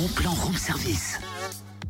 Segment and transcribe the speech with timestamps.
[0.00, 1.18] bon plan room service.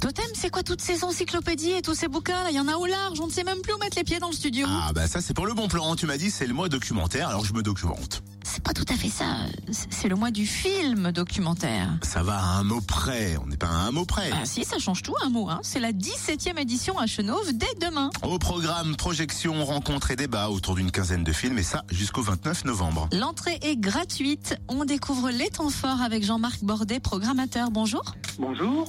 [0.01, 2.87] Totem, c'est quoi toutes ces encyclopédies et tous ces bouquins Il y en a au
[2.87, 4.67] large, on ne sait même plus où mettre les pieds dans le studio.
[4.69, 7.29] Ah bah ça c'est pour le bon plan, tu m'as dit c'est le mois documentaire,
[7.29, 8.23] alors je me documente.
[8.71, 9.25] C'est pas tout à fait ça.
[9.73, 11.89] C'est le mois du film documentaire.
[12.03, 14.31] Ça va à un mot près, on n'est pas à un mot près.
[14.33, 15.49] Ah si, ça change tout un mot.
[15.51, 15.59] Hein.
[15.65, 18.11] C'est la 17e édition à Chenauve dès demain.
[18.23, 22.65] Au programme, projection, rencontres et débats autour d'une quinzaine de films et ça jusqu'au 29
[22.65, 23.09] novembre.
[23.13, 24.55] L'entrée est gratuite.
[24.69, 27.73] On découvre les temps forts avec Jean-Marc Bordet, programmateur.
[27.73, 28.15] Bonjour.
[28.39, 28.89] Bonjour.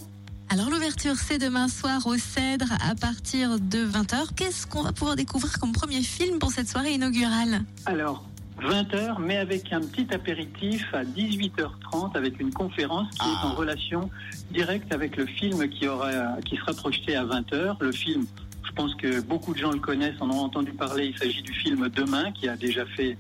[0.50, 4.36] Alors l'ouverture c'est demain soir au Cèdre à partir de 20h.
[4.36, 7.64] Qu'est-ce qu'on va pouvoir découvrir comme premier film pour cette soirée inaugurale?
[7.88, 8.26] Alors,
[8.62, 14.10] 20h, mais avec un petit apéritif à 18h30 avec une conférence qui est en relation
[14.52, 17.78] directe avec le film qui, aura, qui sera projeté à 20h.
[17.80, 18.26] Le film,
[18.64, 21.08] je pense que beaucoup de gens le connaissent, en ont entendu parler.
[21.08, 23.18] Il s'agit du film Demain qui a déjà fait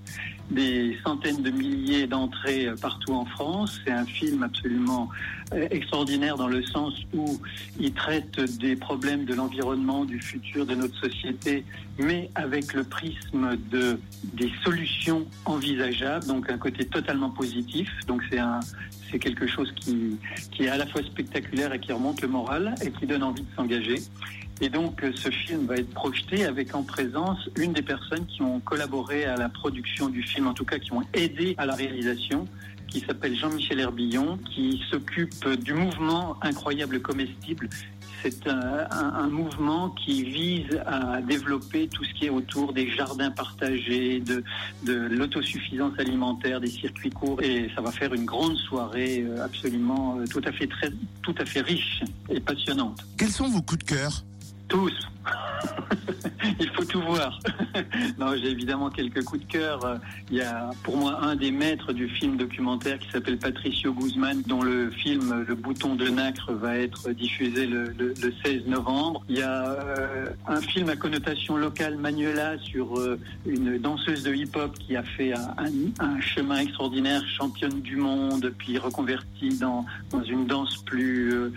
[0.51, 3.79] des centaines de milliers d'entrées partout en France.
[3.85, 5.09] C'est un film absolument
[5.53, 7.39] euh, extraordinaire dans le sens où
[7.79, 11.65] il traite des problèmes de l'environnement, du futur de notre société,
[11.97, 13.99] mais avec le prisme de
[14.33, 17.89] des solutions envisageables, donc un côté totalement positif.
[18.07, 20.17] Donc c'est quelque chose qui
[20.59, 23.55] est à la fois spectaculaire et qui remonte le moral et qui donne envie de
[23.55, 23.95] s'engager.
[24.61, 28.59] Et donc ce film va être projeté avec en présence une des personnes qui ont
[28.59, 32.47] collaboré à la production du film, en tout cas qui ont aidé à la réalisation,
[32.87, 37.69] qui s'appelle Jean-Michel Herbillon, qui s'occupe du mouvement Incroyable Comestible.
[38.21, 43.31] C'est un, un, mouvement qui vise à développer tout ce qui est autour des jardins
[43.31, 44.43] partagés, de,
[44.83, 50.19] de l'autosuffisance alimentaire, des circuits courts, et ça va faire une grande soirée euh, absolument
[50.19, 50.91] euh, tout à fait très,
[51.23, 53.03] tout à fait riche et passionnante.
[53.17, 54.23] Quels sont vos coups de cœur?
[54.71, 54.93] Tous.
[56.59, 57.37] Il faut tout voir.
[58.17, 59.99] non, j'ai évidemment quelques coups de cœur.
[60.29, 64.41] Il y a pour moi un des maîtres du film documentaire qui s'appelle Patricio Guzman,
[64.47, 69.23] dont le film Le bouton de nacre va être diffusé le, le, le 16 novembre.
[69.27, 74.33] Il y a euh, un film à connotation locale, Manuela, sur euh, une danseuse de
[74.33, 80.45] hip-hop qui a fait un, chemin extraordinaire, championne du monde, puis reconvertie dans, dans une
[80.45, 81.53] danse plus euh,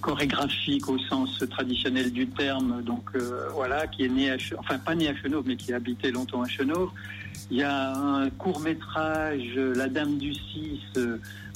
[0.00, 2.82] chorégraphique au sens traditionnel du terme.
[2.82, 3.10] Donc
[3.54, 6.42] voilà, qui est né à, enfin pas né à Chenauve, mais qui a habité longtemps
[6.42, 6.90] à Chenauve.
[7.50, 10.80] Il y a un court métrage, La Dame du 6,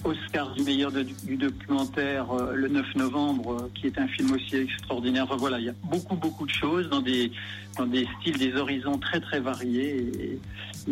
[0.04, 5.25] Oscar du meilleur de, du documentaire le 9 novembre, qui est un film aussi extraordinaire.
[5.25, 7.32] Enfin, voilà, il y a beaucoup beaucoup de choses dans des
[7.76, 9.97] dans des styles, des horizons très très variés.
[9.97, 10.41] Et,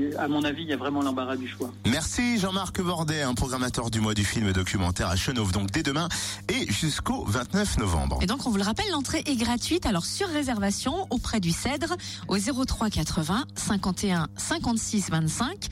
[0.01, 1.71] et à mon avis, il y a vraiment l'embarras du choix.
[1.87, 6.09] Merci Jean-Marc Bordet, un programmateur du mois du film documentaire à Chenauve, donc dès demain
[6.49, 8.19] et jusqu'au 29 novembre.
[8.22, 11.97] Et donc on vous le rappelle, l'entrée est gratuite, alors sur réservation auprès du Cèdre
[12.28, 15.69] au 03 80 51 56 25